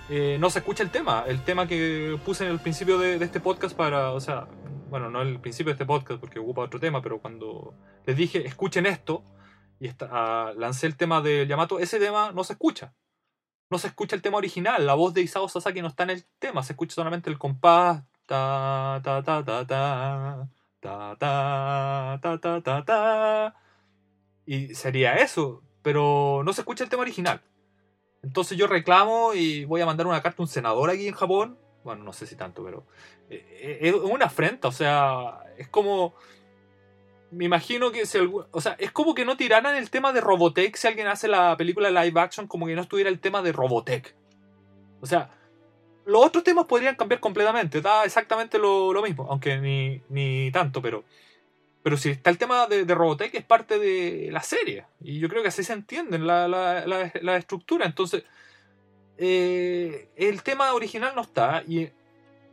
[0.09, 3.25] Eh, no se escucha el tema, el tema que puse en el principio de, de,
[3.25, 4.47] este podcast para, o sea,
[4.89, 7.73] bueno, no el principio de este podcast porque ocupa otro tema, pero cuando
[8.05, 9.23] les dije escuchen esto
[9.79, 12.93] y esta, uh, lancé el tema de Yamato, ese tema no se escucha
[13.69, 16.25] no se escucha el tema original, la voz de Isao Sasaki no está en el
[16.39, 18.03] tema, se escucha solamente el compás.
[24.45, 27.41] Y sería eso, pero no se escucha el tema original.
[28.23, 31.59] Entonces yo reclamo y voy a mandar una carta a un senador aquí en Japón.
[31.83, 32.85] Bueno, no sé si tanto, pero
[33.29, 36.15] eh, es una afrenta, o sea, es como
[37.31, 38.03] me imagino que
[38.51, 41.57] o sea, es como que no tiraran el tema de Robotech si alguien hace la
[41.57, 44.15] película live action como que no estuviera el tema de Robotech.
[45.01, 45.36] O sea,
[46.07, 51.03] los otros temas podrían cambiar completamente, da exactamente lo, mismo, aunque ni, ni tanto, pero
[51.83, 54.85] pero si está el tema de, de, Robotech, es parte de la serie.
[54.99, 57.85] Y yo creo que así se entiende la, la, la, la estructura.
[57.85, 58.25] Entonces,
[59.17, 61.63] eh, el tema original no está.
[61.65, 61.89] Y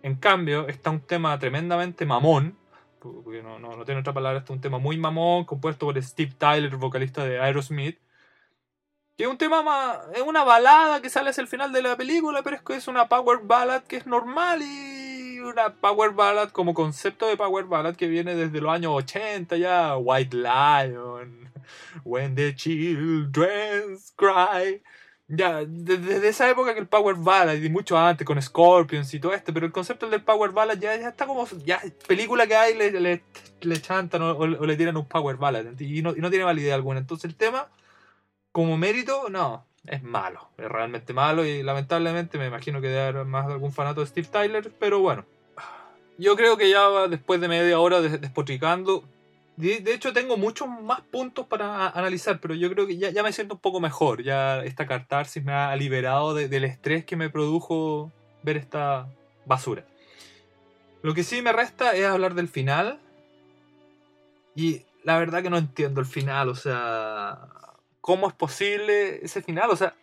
[0.05, 2.57] en cambio, está un tema tremendamente mamón.
[3.01, 6.33] Porque no, no, no tiene otra palabra, está un tema muy mamón, compuesto por Steve
[6.39, 7.99] Tyler, vocalista de Aerosmith.
[9.17, 9.99] Que es un tema más.
[10.15, 12.89] Es una balada que sale hacia el final de la película, pero es que es
[12.89, 17.95] una power ballad que es normal y una power ballad como concepto de power ballad
[17.95, 19.97] que viene desde los años 80 ya.
[19.97, 21.51] White Lion,
[22.05, 24.83] When the Children Cry.
[25.27, 29.33] Ya, desde esa época que el Power Ballad, y mucho antes con Scorpions y todo
[29.33, 31.47] esto, pero el concepto del Power Ballad ya, ya está como.
[31.65, 33.23] Ya, película que hay le, le,
[33.63, 36.75] le chantan o, o, le tiran un Power Ballad y no, y no tiene validez
[36.75, 37.01] alguna.
[37.01, 37.69] Entonces el tema,
[38.55, 43.25] como mérito, no es malo, es realmente malo y lamentablemente me imagino que debe haber
[43.25, 45.25] más de algún fanato de Steve Tyler, pero bueno.
[46.19, 49.03] Yo creo que ya después de media hora despotricando,
[49.57, 53.55] de, hecho tengo muchos más puntos para analizar, pero yo creo que ya, me siento
[53.55, 58.13] un poco mejor, ya esta catarsis me ha liberado de, del estrés que me produjo
[58.45, 59.09] ver esta
[59.47, 59.85] basura.
[61.03, 63.01] Lo que sí me resta es hablar del final.
[64.55, 67.49] Y la verdad que no entiendo el final, o sea,
[68.05, 69.71] ¿Cómo es posible ese final?
[69.71, 69.95] O sea,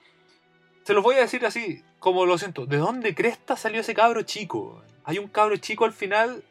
[0.81, 2.65] se los voy a decir así, como lo siento.
[2.65, 4.81] ¿De dónde cresta salió ese cabro chico?
[5.03, 6.43] Hay un cabro chico al final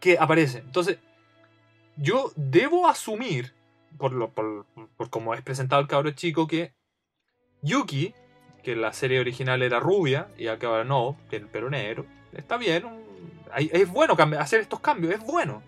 [0.00, 0.60] que aparece.
[0.60, 1.00] Entonces,
[1.98, 3.52] yo debo asumir,
[3.98, 4.64] por, lo, por,
[4.96, 6.72] por cómo es presentado el cabro chico, que
[7.60, 8.14] Yuki,
[8.62, 12.06] que en la serie original era rubia, y acá ahora no, tiene el pelo negro,
[12.32, 12.86] está bien.
[13.54, 15.62] Es bueno hacer estos cambios, es bueno.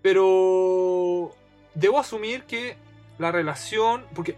[0.00, 1.32] Pero
[1.74, 2.82] debo asumir que
[3.18, 4.36] la relación, porque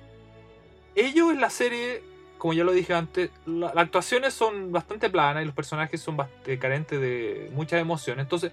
[0.95, 2.03] ellos en la serie,
[2.39, 6.17] como ya lo dije antes, la, las actuaciones son bastante planas y los personajes son
[6.17, 8.25] bastante carentes de muchas emociones.
[8.25, 8.53] Entonces,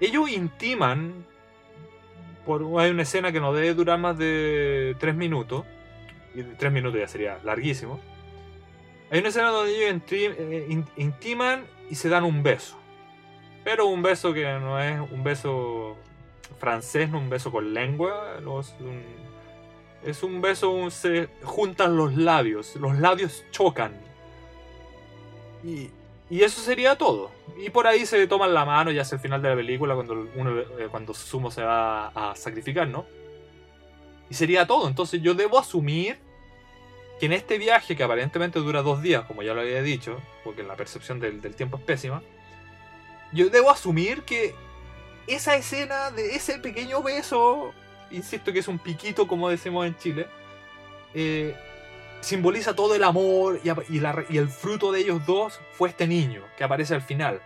[0.00, 1.26] ellos intiman,
[2.46, 5.64] por, hay una escena que no debe durar más de 3 minutos,
[6.34, 8.00] y 3 minutos ya sería larguísimo.
[9.10, 12.76] Hay una escena donde ellos eh, intiman y se dan un beso.
[13.64, 15.96] Pero un beso que no es un beso
[16.58, 19.02] francés, no un beso con lengua, es, un,
[20.04, 23.92] es un beso, se juntan los labios, los labios chocan.
[25.64, 25.90] Y,
[26.30, 27.30] y, eso sería todo.
[27.56, 30.28] Y por ahí se toman la mano ya hacia el final de la película cuando,
[30.36, 33.06] uno, eh, cuando Sumo se va a sacrificar, ¿no?
[34.30, 34.88] Y sería todo.
[34.88, 36.18] Entonces yo debo asumir
[37.18, 40.62] que en este viaje, que aparentemente dura dos días, como ya lo había dicho, porque
[40.62, 42.22] la percepción del, del tiempo es pésima,
[43.32, 44.54] yo debo asumir que
[45.28, 47.72] esa escena de ese pequeño beso,
[48.10, 50.26] insisto que es un piquito como decimos en Chile,
[51.14, 51.54] eh,
[52.20, 56.94] simboliza todo el amor y, el fruto de ellos dos fue este niño que aparece
[56.94, 57.40] al final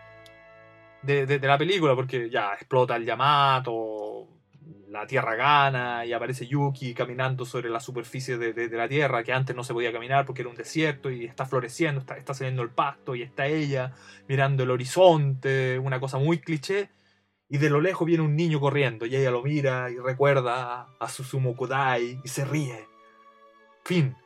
[1.02, 4.28] de, la película, porque ya explota el Yamato,
[4.88, 9.32] la tierra gana y aparece Yuki caminando sobre la superficie de, de, la tierra que
[9.32, 12.62] antes no se podía caminar porque era un desierto y está floreciendo, está, está saliendo
[12.62, 13.92] el pasto y está ella
[14.28, 16.90] mirando el horizonte, una cosa muy cliché
[17.52, 21.08] y de lo lejos viene un niño corriendo y ella lo mira y recuerda a
[21.10, 22.88] Susumu Kodai y se ríe.
[23.84, 24.16] Fin.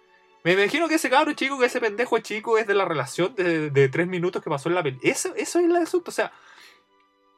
[0.44, 3.88] Me imagino que ese cabro chico, que ese pendejo chico es de la relación de,
[3.88, 5.10] tres minutos que pasó en la película.
[5.10, 6.12] Eso, es el asunto.
[6.12, 6.30] O sea,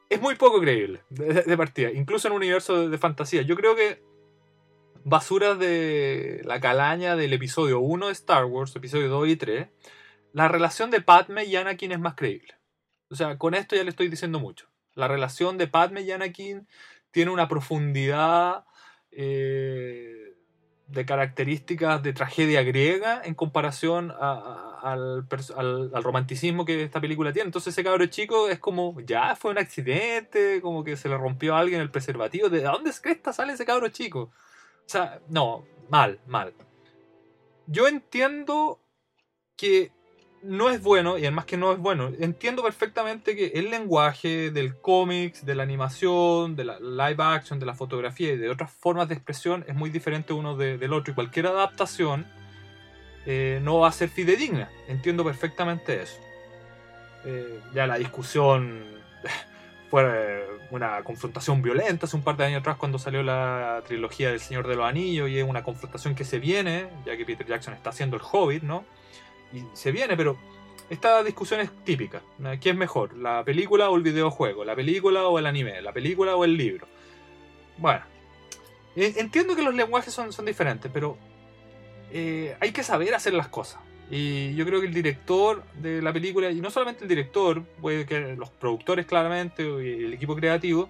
[0.07, 1.89] es muy poco creíble de, partida.
[1.89, 3.41] Incluso en un universo de, de, fantasía.
[3.41, 4.03] Yo creo que
[5.03, 9.67] basuras de la calaña del episodio 1 de Star Wars, episodio 2 y 3,
[10.33, 12.53] la relación de Padme y Anakin es más creíble.
[13.09, 14.68] O sea, con esto ya le estoy diciendo mucho.
[14.99, 16.67] La relación de Padme y Anakin
[17.11, 18.65] tiene una profundidad
[19.11, 20.35] eh,
[20.87, 25.25] de características de tragedia griega en comparación al,
[26.03, 27.47] romanticismo que esta película tiene.
[27.47, 31.55] Entonces ese cabro chico es como, ya fue un accidente, como que se le rompió
[31.55, 32.49] a alguien el preservativo.
[32.49, 34.19] ¿De dónde es que esta sale ese cabro chico?
[34.21, 36.53] O sea, no, mal, mal.
[37.67, 38.81] Yo entiendo
[39.55, 39.91] que
[40.41, 44.79] no es bueno, y además que no es bueno, entiendo perfectamente que el lenguaje del
[44.79, 49.07] cómics, de la animación, de la live action, de la fotografía y de otras formas
[49.09, 52.25] de expresión es muy diferente uno de, del otro y cualquier adaptación
[53.25, 54.69] eh, no va a ser fidedigna.
[54.87, 56.19] Entiendo perfectamente eso.
[57.25, 58.83] Eh, ya la discusión
[59.89, 64.39] fue una confrontación violenta hace un par de años atrás cuando salió la trilogía del
[64.39, 67.73] Señor de los Anillos y es una confrontación que se viene, ya que Peter Jackson
[67.73, 68.85] está haciendo el Hobbit, ¿no?
[69.53, 70.37] Y se viene, pero
[70.89, 72.21] esta discusión es típica.
[72.59, 73.15] ¿Qué es mejor?
[73.15, 74.65] ¿La película o el videojuego?
[74.65, 75.81] ¿La película o el anime?
[75.81, 76.87] ¿La película o el libro?
[77.77, 78.03] Bueno,
[78.95, 81.17] entiendo que los lenguajes son, son diferentes, pero
[82.11, 83.81] eh, hay que saber hacer las cosas.
[84.11, 88.05] Y yo creo que el director de la película, y no solamente el director, puede
[88.05, 90.89] que los productores claramente, y el equipo creativo,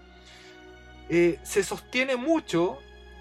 [1.10, 2.78] eh, se sostiene mucho,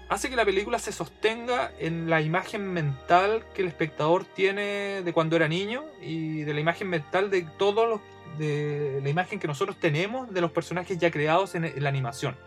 [0.09, 5.13] hace que la película se sostenga en la imagen mental que el espectador tiene de
[5.13, 8.01] cuando era niño y de la imagen mental de todos los
[8.37, 12.37] de la imagen que nosotros tenemos de los personajes ya creados en, la animación.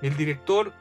[0.00, 0.72] El director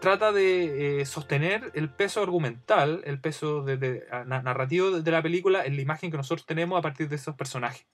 [0.00, 5.76] trata de eh, sostener el peso argumental, el peso de, narrativo de la película en
[5.76, 7.86] la imagen que nosotros tenemos a partir de esos personajes.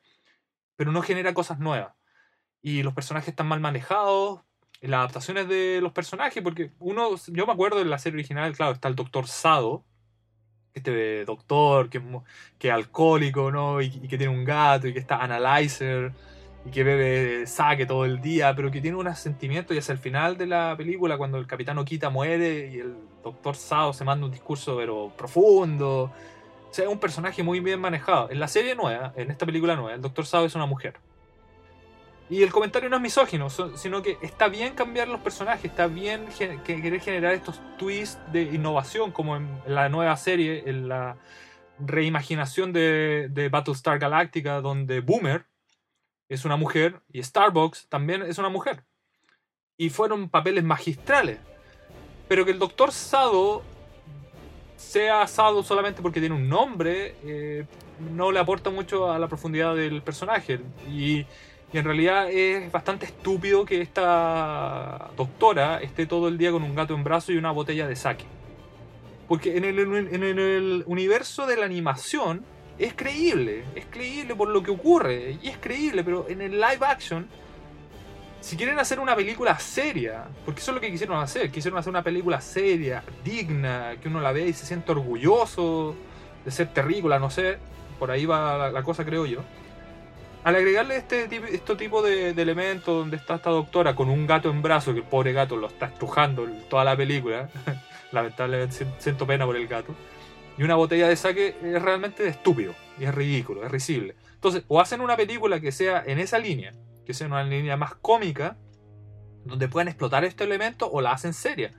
[0.76, 1.94] Pero no genera cosas nuevas.
[2.62, 4.40] Y los personajes están mal manejados,
[4.82, 8.72] las adaptaciones de los personajes, porque uno, yo me acuerdo en la serie original, claro,
[8.72, 9.84] está el doctor Sado,
[10.74, 12.04] este doctor que, es
[12.58, 13.82] que es alcohólico, ¿no?
[13.82, 16.12] Y, y que tiene un gato, y que está analyzer,
[16.64, 19.98] y que bebe saque todo el día, pero que tiene unos sentimientos, y hacia el
[19.98, 24.26] final de la película, cuando el capitán Okita muere y el doctor Sado se manda
[24.26, 26.12] un discurso, pero profundo.
[26.70, 28.30] O sea, es un personaje muy bien manejado.
[28.30, 30.94] En la serie nueva, en esta película nueva, el doctor Sado es una mujer.
[32.30, 36.26] Y el comentario no es misógino, sino que está bien cambiar los personajes, está bien
[36.64, 41.16] que querer generar estos twists de innovación, como en la nueva serie, en la
[41.80, 45.46] reimaginación de, de Battlestar Galactica, donde Boomer
[46.28, 48.84] es una mujer y Starbucks también es una mujer.
[49.76, 51.40] Y fueron papeles magistrales.
[52.28, 53.64] Pero que el Doctor Sado
[54.76, 57.66] sea Sado solamente porque tiene un nombre, eh,
[58.14, 60.60] no le aporta mucho a la profundidad del personaje.
[60.88, 61.26] Y,
[61.72, 66.74] y en realidad es bastante estúpido que esta doctora esté todo el día con un
[66.74, 68.24] gato en brazo y una botella de sake.
[69.28, 72.44] Porque en el, en el universo de la animación
[72.78, 76.80] es creíble, es creíble por lo que ocurre, y es creíble, pero en el live
[76.80, 77.28] action,
[78.40, 81.90] si quieren hacer una película seria, porque eso es lo que quisieron hacer, quisieron hacer
[81.90, 85.94] una película seria, digna, que uno la vea y se siente orgulloso
[86.44, 87.58] de ser terrícola, no sé,
[87.98, 89.40] por ahí va la cosa creo yo.
[90.42, 94.62] Al agregarle este, este tipo de, elementos donde está esta doctora con un gato en
[94.62, 97.50] brazo, que el pobre gato lo está estrujando toda la película,
[98.12, 99.94] lamentablemente si- siento pena por el gato,
[100.56, 104.16] y una botella de saque es realmente estúpido, y es ridículo, es risible.
[104.34, 106.72] Entonces, o hacen una película que sea en esa línea,
[107.04, 108.56] que sea una línea más cómica,
[109.44, 111.72] donde puedan explotar este elemento, o la hacen seria.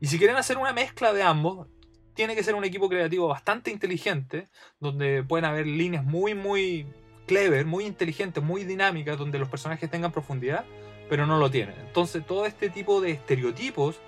[0.00, 1.68] Y si quieren hacer una mezcla de ambos,
[2.14, 4.48] tiene que ser un equipo creativo bastante inteligente,
[4.80, 6.86] donde pueden haber líneas muy, muy
[7.26, 10.64] clever, muy inteligentes, muy dinámicas, donde los personajes tengan profundidad,
[11.08, 11.74] pero no lo tienen.
[11.86, 14.00] Entonces, todo este tipo de estereotipos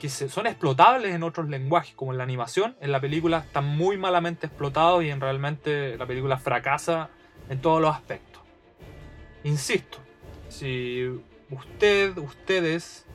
[0.00, 3.64] que se- son explotables en otros lenguajes, como en la animación, en la película están
[3.66, 7.10] muy malamente explotados y en realmente la película fracasa
[7.48, 8.42] en todos los aspectos.
[9.44, 9.98] Insisto,
[10.48, 11.08] si
[11.50, 13.06] usted, ustedes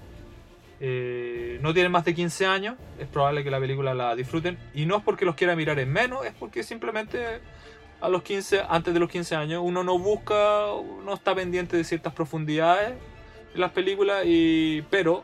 [0.79, 4.57] eh, no tienen más de 15 años, es probable que la película la disfruten.
[4.73, 7.41] Y no es porque los quiera mirar en menos, es porque simplemente
[8.01, 10.67] a los 15, antes de los 15 años, uno no busca,
[11.03, 12.93] no está pendiente de ciertas profundidades
[13.53, 15.23] en las películas, y, pero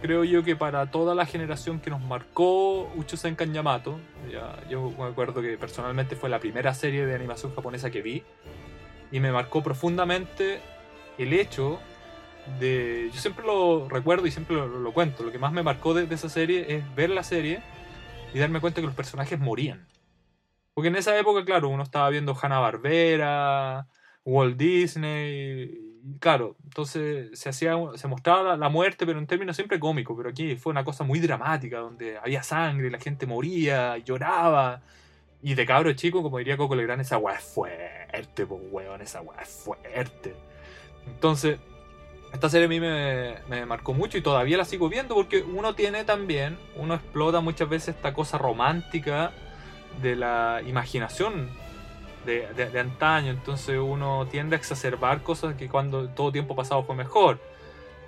[0.00, 3.98] creo yo que para toda la generación que nos marcó Uchu Senkan Yamato,
[4.30, 8.22] ya, yo me acuerdo que personalmente fue la primera serie de animación japonesa que vi,
[9.10, 10.60] y me marcó profundamente
[11.18, 11.78] el hecho
[12.58, 13.10] de...
[13.12, 16.28] Yo siempre lo recuerdo y siempre lo, cuento, lo que más me marcó de esa
[16.28, 17.62] serie es ver la serie
[18.32, 19.86] y darme cuenta que los personajes morían.
[20.74, 23.86] Porque en esa época, claro, uno estaba viendo Hanna-Barbera,
[24.24, 30.16] Walt Disney, claro, entonces se hacía se mostraba la, muerte, pero en términos siempre cómicos,
[30.16, 34.82] pero aquí fue una cosa muy dramática, donde había sangre, la gente moría, lloraba,
[35.42, 39.20] y de cabro chico, como diría Coco Legrand, esa weá es fuerte, pues weón, esa
[39.20, 40.34] weá es fuerte.
[41.06, 41.58] Entonces,
[42.32, 46.04] esta serie a mí me marcó mucho y todavía la sigo viendo porque uno tiene
[46.04, 49.32] también, uno explota muchas veces esta cosa romántica
[50.00, 51.50] de la imaginación
[52.26, 56.94] de, de- antaño, entonces uno tiende a exacerbar cosas que cuando todo tiempo pasado fue
[56.96, 57.38] mejor.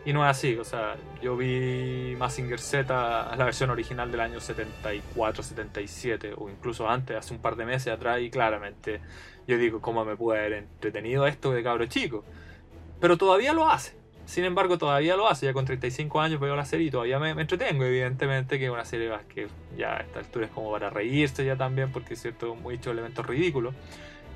[0.06, 4.38] Y no es así, o sea, yo vi Mazinger Z, la versión original del año
[4.38, 9.00] 74, 77, o incluso antes, hace un par de meses atrás, y claramente
[9.46, 12.22] yo digo, ¿cómo me puede haber entretenido esto de cabro chico?
[13.00, 13.96] Pero todavía lo hace.
[14.26, 15.46] Sin embargo, todavía lo hace.
[15.46, 17.84] Ya con 35 años veo la serie y todavía me, entretengo.
[17.84, 21.56] Evidentemente que es una serie que ya a esta altura es como para reírse ya
[21.56, 23.74] también, porque es cierto, muchos elementos ridículos.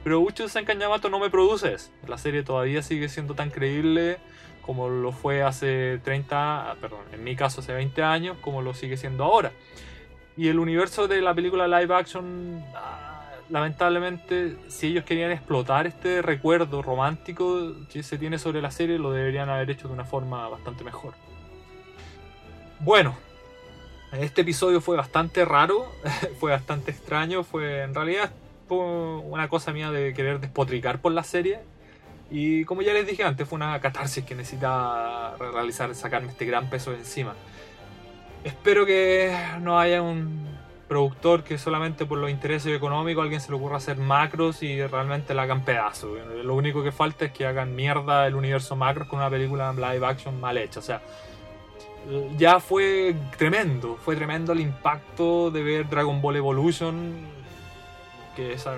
[0.04, 1.90] Pero Uchu Senkan Yamato no me produce eso.
[2.06, 4.18] La serie todavía sigue siendo tan creíble
[4.68, 8.74] como lo fue hace 30, ah, perdón, en mi caso hace 20 años, como lo
[8.74, 9.50] sigue siendo ahora.
[10.36, 13.07] Y el universo de la película live action, ah,
[13.50, 19.10] lamentablemente, si ellos querían explotar este recuerdo romántico que se tiene sobre la serie, lo
[19.12, 21.14] deberían haber hecho de una forma bastante mejor.
[22.80, 23.16] Bueno,
[24.12, 25.92] este episodio fue bastante raro,
[26.40, 28.30] fue bastante extraño, fue en realidad
[28.70, 31.60] una cosa mía de querer despotricar por la serie.
[32.30, 36.44] Y como ya les dije antes, fue una catarsis que necesitaba re- realizar, sacarme este
[36.44, 37.34] gran peso de encima.
[38.44, 40.57] Espero que no haya un
[40.88, 45.34] productor que solamente por los intereses económicos alguien se le ocurra hacer macros y realmente
[45.34, 46.14] la hagan pedazo.
[46.42, 50.06] Lo único que falta es que hagan mierda el universo macros con una película live
[50.06, 50.80] action mal hecha.
[50.80, 51.02] O sea,
[52.38, 57.12] ya fue tremendo, fue tremendo el impacto de ver Dragon Ball Evolution,
[58.34, 58.76] que esa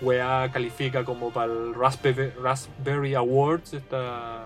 [0.00, 4.44] weá califica como para el Raspberry, Awards, esta,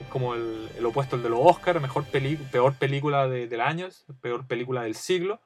[0.00, 3.88] es como el, el opuesto al de los Oscars, mejor peor película de- del año,
[4.20, 5.40] peor película del siglo.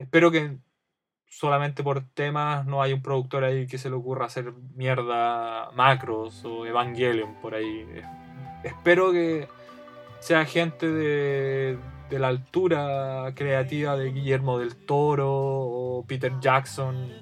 [0.00, 0.56] Espero que
[1.28, 6.42] solamente por temas no hay un productor ahí que se le ocurra hacer mierda Macros
[6.44, 7.86] o Evangelion por ahí.
[8.64, 9.46] Espero que
[10.20, 11.78] sea gente de,
[12.10, 17.12] la altura creativa de Guillermo del Toro o Peter Jackson.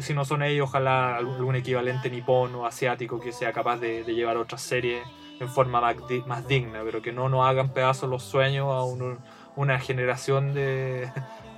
[0.00, 4.36] Si no son ellos, ojalá algún equivalente nipón o asiático que sea capaz de, llevar
[4.36, 5.02] otras series
[5.40, 8.82] en forma más, di- más digna, pero que no nos hagan pedazos los sueños a
[8.82, 9.18] un-
[9.58, 11.10] una generación de,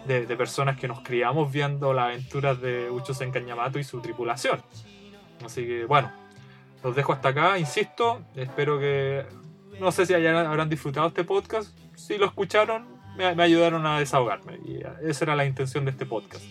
[0.06, 4.62] de, de personas que nos criamos viendo las aventuras de Ucho Yamato y su tripulación.
[5.44, 6.10] Así que bueno,
[6.82, 9.26] los dejo hasta acá, insisto, espero que
[9.78, 11.76] no sé si hayan- habrán disfrutado este podcast.
[11.94, 12.86] Si lo escucharon,
[13.18, 14.58] me, me ayudaron a desahogarme.
[14.64, 16.42] Y esa era la intención de este podcast.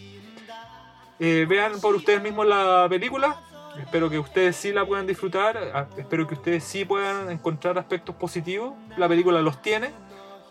[1.20, 3.42] Eh, vean por ustedes mismos la película.
[3.80, 5.90] Espero que ustedes sí la puedan disfrutar.
[5.98, 8.74] Espero que ustedes sí puedan encontrar aspectos positivos.
[8.98, 9.92] La película los tiene.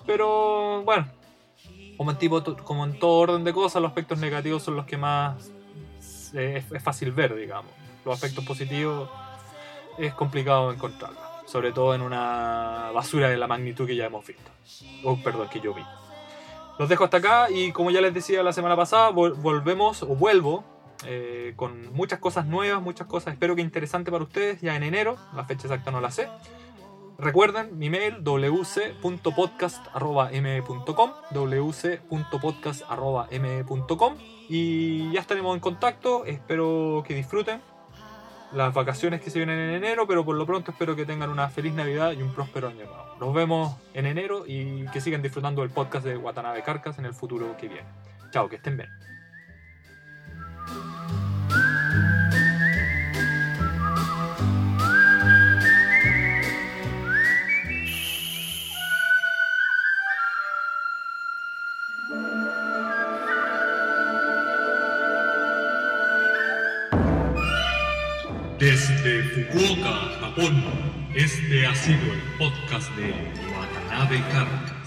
[0.08, 1.06] Pero bueno,
[2.64, 5.52] como en, todo orden de cosas, los aspectos negativos son los que más
[6.32, 7.70] eh, es, es fácil ver, digamos.
[8.06, 9.10] Los aspectos positivos
[9.98, 14.50] es complicado encontrarlos sobre todo en una basura de la magnitud que ya hemos visto.
[15.02, 15.82] Oh, perdón, que yo vi.
[16.78, 20.08] Los dejo hasta acá y como ya les decía la semana pasada, vol- volvemos o
[20.08, 20.62] vuelvo
[21.06, 25.16] eh, con muchas cosas nuevas, muchas cosas espero que interesantes para ustedes ya en enero,
[25.34, 26.28] la fecha exacta no la sé.
[27.18, 34.16] Recuerden mi mail wc.podcast.m.com wc.podcast.m.com
[34.48, 37.60] y ya estaremos en contacto, espero que disfruten
[38.52, 41.48] las vacaciones que se vienen en enero, pero por lo pronto espero que tengan una
[41.48, 43.16] feliz Navidad y un próspero año nuevo.
[43.18, 47.14] Nos vemos en enero y que sigan disfrutando del podcast de Watanabe Carcas en el
[47.14, 47.88] futuro que viene.
[48.30, 48.88] Chao, que estén bien.
[69.08, 69.90] Desde Fukuoka,
[70.20, 70.62] Japón,
[71.14, 73.14] este ha sido el podcast de
[73.54, 74.77] Watanabe Karka.